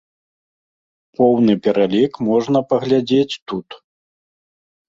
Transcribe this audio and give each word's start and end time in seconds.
Поўны 1.19 1.53
пералік 1.67 2.13
можна 2.31 2.57
паглядзець 2.73 3.39
тут. 3.53 3.67